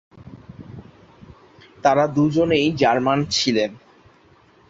[1.83, 3.71] তারা দুজনেই জার্মান ছিলেন।